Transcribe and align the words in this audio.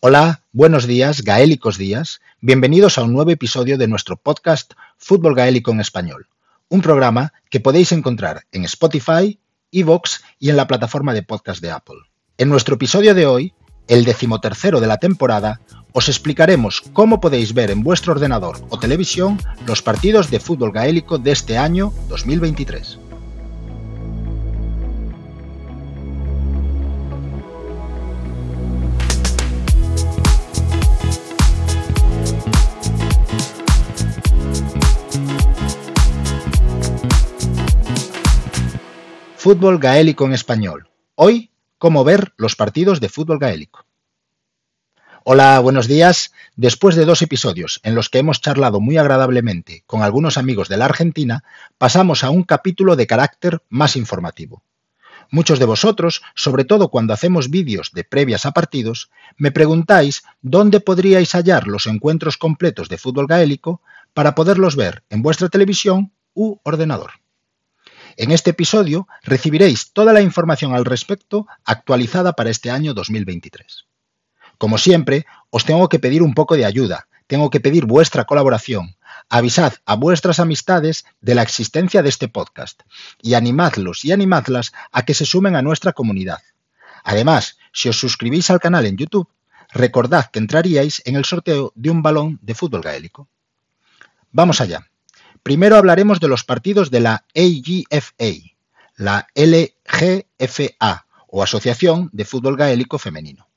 Hola, 0.00 0.44
buenos 0.52 0.86
días, 0.86 1.22
gaélicos 1.22 1.76
días. 1.76 2.20
Bienvenidos 2.40 2.98
a 2.98 3.02
un 3.02 3.12
nuevo 3.12 3.32
episodio 3.32 3.76
de 3.76 3.88
nuestro 3.88 4.16
podcast 4.16 4.74
Fútbol 4.96 5.34
Gaélico 5.34 5.72
en 5.72 5.80
Español, 5.80 6.28
un 6.68 6.82
programa 6.82 7.32
que 7.50 7.58
podéis 7.58 7.90
encontrar 7.90 8.44
en 8.52 8.64
Spotify, 8.64 9.40
Evox 9.72 10.22
y 10.38 10.50
en 10.50 10.56
la 10.56 10.68
plataforma 10.68 11.14
de 11.14 11.24
podcast 11.24 11.60
de 11.60 11.72
Apple. 11.72 11.96
En 12.36 12.48
nuestro 12.48 12.76
episodio 12.76 13.12
de 13.12 13.26
hoy, 13.26 13.54
el 13.88 14.04
decimotercero 14.04 14.78
de 14.78 14.86
la 14.86 14.98
temporada, 14.98 15.60
os 15.92 16.08
explicaremos 16.08 16.80
cómo 16.92 17.20
podéis 17.20 17.52
ver 17.52 17.72
en 17.72 17.82
vuestro 17.82 18.12
ordenador 18.12 18.64
o 18.68 18.78
televisión 18.78 19.40
los 19.66 19.82
partidos 19.82 20.30
de 20.30 20.38
fútbol 20.38 20.70
gaélico 20.70 21.18
de 21.18 21.32
este 21.32 21.58
año 21.58 21.92
2023. 22.08 23.00
Fútbol 39.40 39.78
gaélico 39.78 40.26
en 40.26 40.32
español. 40.32 40.90
Hoy, 41.14 41.52
cómo 41.78 42.02
ver 42.02 42.32
los 42.38 42.56
partidos 42.56 42.98
de 42.98 43.08
fútbol 43.08 43.38
gaélico. 43.38 43.86
Hola, 45.22 45.60
buenos 45.60 45.86
días. 45.86 46.32
Después 46.56 46.96
de 46.96 47.04
dos 47.04 47.22
episodios 47.22 47.78
en 47.84 47.94
los 47.94 48.08
que 48.08 48.18
hemos 48.18 48.40
charlado 48.40 48.80
muy 48.80 48.96
agradablemente 48.96 49.84
con 49.86 50.02
algunos 50.02 50.38
amigos 50.38 50.68
de 50.68 50.76
la 50.76 50.86
Argentina, 50.86 51.44
pasamos 51.78 52.24
a 52.24 52.30
un 52.30 52.42
capítulo 52.42 52.96
de 52.96 53.06
carácter 53.06 53.62
más 53.68 53.94
informativo. 53.94 54.64
Muchos 55.30 55.60
de 55.60 55.66
vosotros, 55.66 56.20
sobre 56.34 56.64
todo 56.64 56.88
cuando 56.88 57.14
hacemos 57.14 57.48
vídeos 57.48 57.92
de 57.92 58.02
previas 58.02 58.44
a 58.44 58.50
partidos, 58.50 59.08
me 59.36 59.52
preguntáis 59.52 60.24
dónde 60.42 60.80
podríais 60.80 61.30
hallar 61.30 61.68
los 61.68 61.86
encuentros 61.86 62.38
completos 62.38 62.88
de 62.88 62.98
fútbol 62.98 63.28
gaélico 63.28 63.82
para 64.14 64.34
poderlos 64.34 64.74
ver 64.74 65.04
en 65.10 65.22
vuestra 65.22 65.48
televisión 65.48 66.10
u 66.34 66.58
ordenador. 66.64 67.12
En 68.20 68.32
este 68.32 68.50
episodio 68.50 69.06
recibiréis 69.22 69.92
toda 69.92 70.12
la 70.12 70.20
información 70.20 70.74
al 70.74 70.84
respecto 70.84 71.46
actualizada 71.64 72.32
para 72.32 72.50
este 72.50 72.68
año 72.68 72.92
2023. 72.92 73.86
Como 74.58 74.76
siempre, 74.76 75.24
os 75.50 75.64
tengo 75.64 75.88
que 75.88 76.00
pedir 76.00 76.24
un 76.24 76.34
poco 76.34 76.56
de 76.56 76.64
ayuda, 76.64 77.06
tengo 77.28 77.48
que 77.48 77.60
pedir 77.60 77.86
vuestra 77.86 78.24
colaboración. 78.24 78.96
Avisad 79.28 79.74
a 79.86 79.94
vuestras 79.94 80.40
amistades 80.40 81.04
de 81.20 81.36
la 81.36 81.42
existencia 81.42 82.02
de 82.02 82.08
este 82.08 82.26
podcast 82.26 82.82
y 83.22 83.34
animadlos 83.34 84.04
y 84.04 84.10
animadlas 84.10 84.72
a 84.90 85.04
que 85.04 85.14
se 85.14 85.24
sumen 85.24 85.54
a 85.54 85.62
nuestra 85.62 85.92
comunidad. 85.92 86.42
Además, 87.04 87.56
si 87.72 87.88
os 87.88 88.00
suscribís 88.00 88.50
al 88.50 88.58
canal 88.58 88.84
en 88.86 88.96
YouTube, 88.96 89.30
recordad 89.70 90.26
que 90.32 90.40
entraríais 90.40 91.02
en 91.04 91.14
el 91.14 91.24
sorteo 91.24 91.72
de 91.76 91.90
un 91.90 92.02
balón 92.02 92.40
de 92.42 92.56
fútbol 92.56 92.82
gaélico. 92.82 93.28
Vamos 94.32 94.60
allá. 94.60 94.88
Primero 95.42 95.76
hablaremos 95.76 96.20
de 96.20 96.28
los 96.28 96.44
partidos 96.44 96.90
de 96.90 97.00
la 97.00 97.24
AGFA, 97.34 98.54
la 98.96 99.28
LGFA 99.34 101.06
o 101.28 101.42
Asociación 101.42 102.10
de 102.12 102.24
Fútbol 102.24 102.56
Gaélico 102.56 102.98
Femenino. 102.98 103.48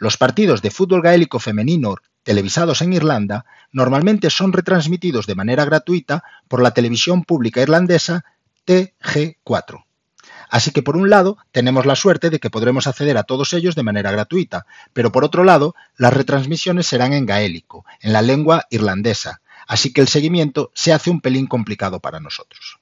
Los 0.00 0.16
partidos 0.16 0.62
de 0.62 0.70
fútbol 0.70 1.02
gaélico 1.02 1.38
femenino 1.38 1.96
televisados 2.22 2.80
en 2.80 2.94
Irlanda 2.94 3.44
normalmente 3.70 4.30
son 4.30 4.50
retransmitidos 4.54 5.26
de 5.26 5.34
manera 5.34 5.66
gratuita 5.66 6.24
por 6.48 6.62
la 6.62 6.70
televisión 6.70 7.22
pública 7.22 7.60
irlandesa 7.60 8.24
TG4. 8.66 9.84
Así 10.48 10.70
que 10.70 10.82
por 10.82 10.96
un 10.96 11.10
lado 11.10 11.36
tenemos 11.52 11.84
la 11.84 11.96
suerte 11.96 12.30
de 12.30 12.40
que 12.40 12.48
podremos 12.48 12.86
acceder 12.86 13.18
a 13.18 13.24
todos 13.24 13.52
ellos 13.52 13.74
de 13.74 13.82
manera 13.82 14.10
gratuita, 14.10 14.64
pero 14.94 15.12
por 15.12 15.22
otro 15.22 15.44
lado 15.44 15.74
las 15.98 16.14
retransmisiones 16.14 16.86
serán 16.86 17.12
en 17.12 17.26
gaélico, 17.26 17.84
en 18.00 18.14
la 18.14 18.22
lengua 18.22 18.64
irlandesa, 18.70 19.42
así 19.70 19.92
que 19.92 20.00
el 20.00 20.08
seguimiento 20.08 20.72
se 20.74 20.92
hace 20.92 21.10
un 21.10 21.20
pelín 21.20 21.46
complicado 21.46 22.00
para 22.00 22.18
nosotros. 22.18 22.80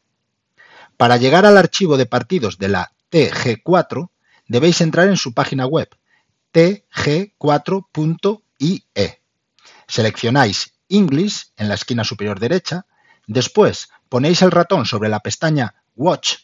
Para 0.96 1.18
llegar 1.18 1.44
al 1.44 1.58
archivo 1.58 1.98
de 1.98 2.06
partidos 2.06 2.56
de 2.56 2.68
la 2.68 2.92
TG4, 3.12 4.08
debéis 4.46 4.80
entrar 4.80 5.06
en 5.08 5.18
su 5.18 5.34
página 5.34 5.66
web 5.66 5.90
tg4.ie. 6.54 9.20
Seleccionáis 9.86 10.72
English 10.88 11.48
en 11.58 11.68
la 11.68 11.74
esquina 11.74 12.04
superior 12.04 12.40
derecha, 12.40 12.86
después 13.26 13.90
ponéis 14.08 14.40
el 14.40 14.50
ratón 14.50 14.86
sobre 14.86 15.10
la 15.10 15.20
pestaña 15.20 15.74
Watch 15.94 16.36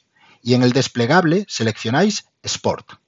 y 0.42 0.52
en 0.52 0.62
el 0.62 0.72
desplegable 0.72 1.46
seleccionáis 1.48 2.26
Sport. 2.42 2.98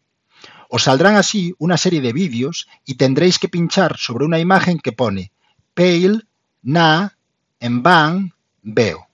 Os 0.71 0.85
saldrán 0.85 1.17
así 1.17 1.55
una 1.59 1.77
serie 1.77 2.01
de 2.01 2.15
vídeos 2.15 2.67
y 2.87 2.95
tendréis 2.95 3.39
que 3.39 3.51
pinchar 3.51 3.99
sobre 3.99 4.25
una 4.25 4.39
imagen 4.39 4.79
que 4.79 4.93
pone 4.93 5.33
Pale 5.75 6.23
Na 6.63 7.16
en 7.61 7.83
van 7.83 8.35
veo. 8.63 9.09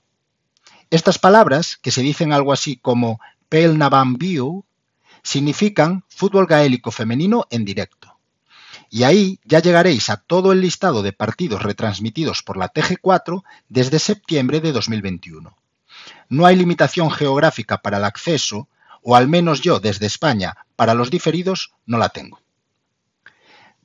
Estas 0.91 1.19
palabras, 1.19 1.79
que 1.81 1.91
se 1.91 2.03
dicen 2.03 2.33
algo 2.33 2.53
así 2.53 2.77
como 2.77 3.21
Pel 3.49 3.79
Navan 3.79 4.15
View, 4.15 4.65
significan 5.23 6.05
fútbol 6.09 6.47
gaélico 6.47 6.91
femenino 6.91 7.47
en 7.51 7.65
directo. 7.65 8.19
Y 8.91 9.05
ahí 9.05 9.41
ya 9.45 9.61
llegaréis 9.61 10.11
a 10.11 10.19
todo 10.19 10.53
el 10.53 10.61
listado 10.61 11.03
de 11.03 11.13
partidos 11.13 11.63
retransmitidos 11.63 12.43
por 12.43 12.59
la 12.59 12.71
TG4 12.71 13.43
desde 13.69 13.99
septiembre 13.99 14.61
de 14.61 14.73
2021. 14.73 15.57
No 16.29 16.47
hay 16.47 16.57
limitación 16.57 17.11
geográfica 17.11 17.79
para 17.79 17.99
el 17.99 18.05
acceso, 18.05 18.69
o 19.03 19.17
al 19.17 19.29
menos 19.29 19.63
yo 19.63 19.81
desde 19.81 20.07
España 20.07 20.57
para 20.77 20.95
los 20.95 21.11
diferidos 21.11 21.73
no 21.87 21.99
la 21.99 22.11
tengo. 22.11 22.41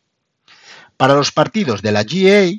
Para 0.98 1.16
los 1.16 1.32
partidos 1.32 1.82
de 1.82 1.92
la 1.92 2.04
GA, 2.04 2.52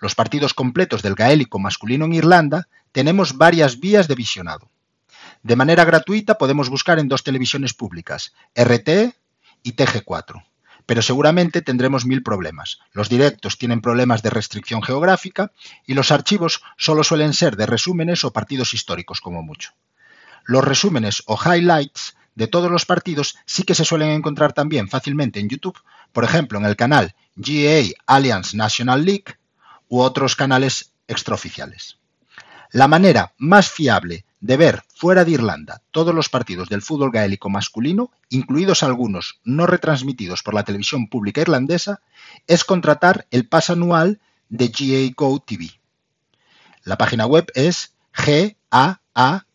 los 0.00 0.14
partidos 0.14 0.54
completos 0.54 1.02
del 1.02 1.14
gaélico 1.14 1.58
masculino 1.58 2.04
en 2.06 2.14
Irlanda, 2.14 2.68
tenemos 2.92 3.36
varias 3.36 3.78
vías 3.78 4.08
de 4.08 4.14
visionado. 4.14 4.70
De 5.42 5.56
manera 5.56 5.84
gratuita 5.84 6.36
podemos 6.36 6.68
buscar 6.68 6.98
en 6.98 7.08
dos 7.08 7.22
televisiones 7.22 7.72
públicas, 7.72 8.34
RT 8.54 9.14
y 9.62 9.72
TG4, 9.72 10.44
pero 10.86 11.02
seguramente 11.02 11.62
tendremos 11.62 12.04
mil 12.04 12.22
problemas. 12.22 12.80
Los 12.92 13.08
directos 13.08 13.56
tienen 13.56 13.80
problemas 13.80 14.22
de 14.22 14.30
restricción 14.30 14.82
geográfica 14.82 15.52
y 15.86 15.94
los 15.94 16.10
archivos 16.10 16.62
solo 16.76 17.04
suelen 17.04 17.32
ser 17.32 17.56
de 17.56 17.66
resúmenes 17.66 18.24
o 18.24 18.32
partidos 18.32 18.74
históricos 18.74 19.20
como 19.20 19.42
mucho. 19.42 19.72
Los 20.44 20.64
resúmenes 20.64 21.22
o 21.26 21.38
highlights 21.38 22.16
de 22.34 22.46
todos 22.46 22.70
los 22.70 22.86
partidos 22.86 23.36
sí 23.46 23.64
que 23.64 23.74
se 23.74 23.84
suelen 23.84 24.10
encontrar 24.10 24.52
también 24.52 24.88
fácilmente 24.88 25.40
en 25.40 25.48
YouTube, 25.48 25.78
por 26.12 26.24
ejemplo 26.24 26.58
en 26.58 26.64
el 26.64 26.76
canal 26.76 27.14
GA 27.36 27.82
Alliance 28.06 28.56
National 28.56 29.04
League 29.04 29.36
u 29.88 30.00
otros 30.00 30.36
canales 30.36 30.92
extraoficiales. 31.08 31.98
La 32.72 32.86
manera 32.86 33.34
más 33.38 33.68
fiable 33.68 34.24
de 34.40 34.56
ver 34.56 34.82
fuera 34.94 35.24
de 35.24 35.32
Irlanda 35.32 35.82
todos 35.90 36.14
los 36.14 36.28
partidos 36.28 36.68
del 36.68 36.82
fútbol 36.82 37.10
gaélico 37.10 37.50
masculino, 37.50 38.10
incluidos 38.28 38.82
algunos 38.82 39.40
no 39.44 39.66
retransmitidos 39.66 40.42
por 40.42 40.54
la 40.54 40.64
televisión 40.64 41.08
pública 41.08 41.40
irlandesa, 41.40 42.00
es 42.46 42.64
contratar 42.64 43.26
el 43.30 43.48
pas 43.48 43.70
anual 43.70 44.20
de 44.48 44.68
GA 44.68 45.12
Go 45.16 45.40
TV. 45.40 45.70
La 46.84 46.96
página 46.96 47.26
web 47.26 47.50
es 47.54 47.94
gaago.ie. 48.14 49.50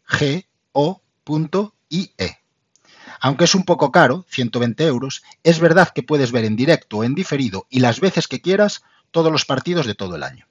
Aunque 3.26 3.46
es 3.46 3.56
un 3.56 3.64
poco 3.64 3.92
caro, 3.92 4.24
120 4.30 4.86
euros, 4.86 5.24
es 5.42 5.60
verdad 5.60 5.90
que 5.90 6.04
puedes 6.04 6.32
ver 6.32 6.46
en 6.46 6.56
directo 6.56 6.98
o 6.98 7.04
en 7.04 7.16
diferido 7.16 7.66
y 7.72 7.80
las 7.80 8.00
veces 8.00 8.28
que 8.28 8.40
quieras 8.40 8.84
todos 9.10 9.32
los 9.32 9.46
partidos 9.46 9.88
de 9.88 9.96
todo 9.96 10.16
el 10.16 10.22
año. 10.22 10.46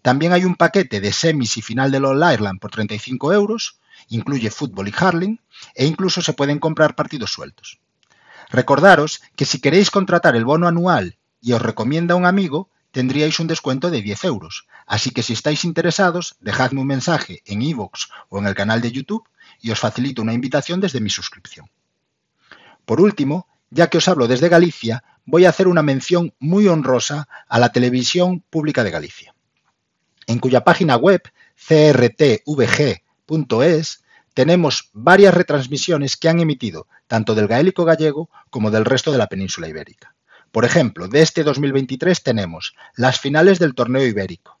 También 0.00 0.32
hay 0.32 0.46
un 0.46 0.54
paquete 0.54 1.02
de 1.02 1.12
semis 1.12 1.58
y 1.58 1.60
final 1.60 1.90
del 1.90 2.06
All 2.06 2.32
Ireland 2.32 2.60
por 2.60 2.70
35 2.70 3.34
euros, 3.34 3.78
incluye 4.08 4.50
fútbol 4.50 4.88
y 4.88 4.94
hurling, 4.98 5.38
e 5.74 5.84
incluso 5.84 6.22
se 6.22 6.32
pueden 6.32 6.60
comprar 6.60 6.94
partidos 6.94 7.30
sueltos. 7.30 7.78
Recordaros 8.48 9.20
que 9.36 9.44
si 9.44 9.60
queréis 9.60 9.90
contratar 9.90 10.34
el 10.34 10.46
bono 10.46 10.66
anual 10.66 11.18
y 11.42 11.52
os 11.52 11.60
recomienda 11.60 12.14
un 12.14 12.24
amigo, 12.24 12.70
tendríais 12.90 13.38
un 13.38 13.48
descuento 13.48 13.90
de 13.90 14.00
10 14.00 14.24
euros. 14.24 14.66
Así 14.86 15.10
que 15.10 15.22
si 15.22 15.34
estáis 15.34 15.62
interesados, 15.66 16.36
dejadme 16.40 16.80
un 16.80 16.86
mensaje 16.86 17.42
en 17.44 17.60
iVoox 17.60 18.08
o 18.30 18.38
en 18.38 18.46
el 18.46 18.54
canal 18.54 18.80
de 18.80 18.92
YouTube 18.92 19.28
y 19.60 19.72
os 19.72 19.78
facilito 19.78 20.22
una 20.22 20.32
invitación 20.32 20.80
desde 20.80 21.02
mi 21.02 21.10
suscripción. 21.10 21.68
Por 22.88 23.02
último, 23.02 23.46
ya 23.68 23.88
que 23.88 23.98
os 23.98 24.08
hablo 24.08 24.26
desde 24.28 24.48
Galicia, 24.48 25.04
voy 25.26 25.44
a 25.44 25.50
hacer 25.50 25.68
una 25.68 25.82
mención 25.82 26.32
muy 26.38 26.68
honrosa 26.68 27.28
a 27.46 27.58
la 27.58 27.70
Televisión 27.70 28.42
Pública 28.48 28.82
de 28.82 28.90
Galicia, 28.90 29.34
en 30.26 30.38
cuya 30.38 30.64
página 30.64 30.96
web 30.96 31.20
crtvg.es 31.68 32.44
tenemos 34.32 34.88
varias 34.94 35.34
retransmisiones 35.34 36.16
que 36.16 36.30
han 36.30 36.40
emitido 36.40 36.88
tanto 37.06 37.34
del 37.34 37.46
gaélico 37.46 37.84
gallego 37.84 38.30
como 38.48 38.70
del 38.70 38.86
resto 38.86 39.12
de 39.12 39.18
la 39.18 39.26
península 39.26 39.68
ibérica. 39.68 40.14
Por 40.50 40.64
ejemplo, 40.64 41.08
de 41.08 41.20
este 41.20 41.44
2023 41.44 42.22
tenemos 42.22 42.74
las 42.96 43.20
finales 43.20 43.58
del 43.58 43.74
torneo 43.74 44.06
ibérico, 44.06 44.58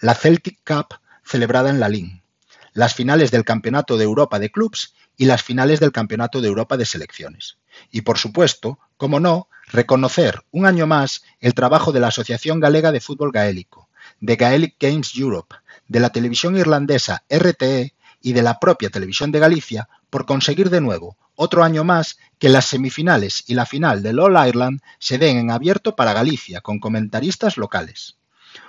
la 0.00 0.16
Celtic 0.16 0.58
Cup 0.66 0.98
celebrada 1.22 1.70
en 1.70 1.78
Lalín, 1.78 2.24
las 2.72 2.94
finales 2.94 3.30
del 3.30 3.44
Campeonato 3.44 3.96
de 3.96 4.02
Europa 4.02 4.40
de 4.40 4.50
Clubs 4.50 4.94
y 5.16 5.26
las 5.26 5.44
finales 5.44 5.78
del 5.80 5.92
Campeonato 5.92 6.40
de 6.40 6.48
Europa 6.48 6.76
de 6.76 6.86
Selecciones. 6.86 7.58
Y 7.90 8.02
por 8.02 8.18
supuesto, 8.18 8.78
como 8.96 9.20
no, 9.20 9.48
reconocer 9.66 10.42
un 10.50 10.66
año 10.66 10.86
más 10.86 11.22
el 11.40 11.54
trabajo 11.54 11.92
de 11.92 12.00
la 12.00 12.08
Asociación 12.08 12.60
Galega 12.60 12.92
de 12.92 13.00
Fútbol 13.00 13.32
Gaélico, 13.32 13.88
de 14.20 14.36
Gaelic 14.36 14.76
Games 14.80 15.12
Europe, 15.16 15.56
de 15.86 16.00
la 16.00 16.10
televisión 16.10 16.56
irlandesa 16.56 17.24
RTE 17.28 17.94
y 18.20 18.32
de 18.32 18.42
la 18.42 18.58
propia 18.58 18.90
televisión 18.90 19.30
de 19.32 19.38
Galicia 19.38 19.88
por 20.10 20.26
conseguir 20.26 20.70
de 20.70 20.80
nuevo, 20.80 21.16
otro 21.34 21.62
año 21.62 21.84
más, 21.84 22.18
que 22.38 22.48
las 22.48 22.66
semifinales 22.66 23.44
y 23.46 23.54
la 23.54 23.66
final 23.66 24.02
del 24.02 24.18
All 24.18 24.48
Ireland 24.48 24.80
se 24.98 25.18
den 25.18 25.36
en 25.36 25.50
abierto 25.50 25.94
para 25.94 26.12
Galicia 26.12 26.60
con 26.60 26.80
comentaristas 26.80 27.56
locales. 27.56 28.16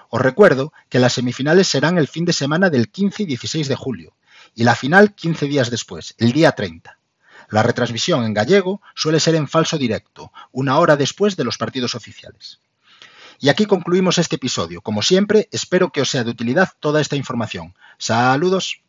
Os 0.10 0.22
recuerdo 0.22 0.74
que 0.90 1.00
las 1.00 1.14
semifinales 1.14 1.68
serán 1.68 1.98
el 1.98 2.08
fin 2.08 2.26
de 2.26 2.34
semana 2.34 2.70
del 2.70 2.90
15 2.90 3.24
y 3.24 3.26
16 3.26 3.68
de 3.68 3.76
julio 3.76 4.16
y 4.56 4.64
la 4.64 4.76
final 4.76 5.14
15 5.14 5.48
días 5.48 5.70
después, 5.70 6.16
el 6.18 6.32
día 6.32 6.52
30. 6.52 6.99
La 7.50 7.64
retransmisión 7.64 8.24
en 8.24 8.34
gallego 8.34 8.82
suele 8.96 9.20
ser 9.20 9.36
en 9.36 9.48
falso 9.48 9.78
directo, 9.78 10.32
una 10.52 10.78
hora 10.78 10.96
después 10.96 11.36
de 11.36 11.44
los 11.44 11.58
partidos 11.58 11.96
oficiales. 11.96 12.60
Y 13.40 13.50
aquí 13.50 13.66
concluimos 13.66 14.18
este 14.18 14.36
episodio. 14.36 14.82
Como 14.82 15.02
siempre, 15.02 15.48
espero 15.52 15.92
que 15.92 16.02
os 16.02 16.10
sea 16.10 16.24
de 16.24 16.32
utilidad 16.32 16.70
toda 16.80 17.00
esta 17.00 17.16
información. 17.16 17.74
Saludos. 17.98 18.82